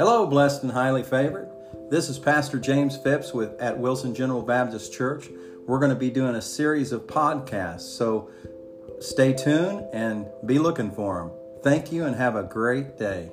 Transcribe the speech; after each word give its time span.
Hello, 0.00 0.26
blessed 0.26 0.62
and 0.62 0.72
highly 0.72 1.02
favored. 1.02 1.50
This 1.90 2.08
is 2.08 2.18
Pastor 2.18 2.58
James 2.58 2.96
Phipps 2.96 3.34
with 3.34 3.60
at 3.60 3.78
Wilson 3.78 4.14
General 4.14 4.40
Baptist 4.40 4.94
Church. 4.94 5.28
We're 5.66 5.78
going 5.78 5.90
to 5.90 5.94
be 5.94 6.08
doing 6.08 6.36
a 6.36 6.40
series 6.40 6.90
of 6.92 7.02
podcasts, 7.02 7.82
so 7.82 8.30
stay 9.00 9.34
tuned 9.34 9.86
and 9.92 10.26
be 10.46 10.58
looking 10.58 10.90
for 10.90 11.18
them. 11.18 11.32
Thank 11.62 11.92
you 11.92 12.06
and 12.06 12.16
have 12.16 12.34
a 12.34 12.42
great 12.42 12.96
day. 12.96 13.28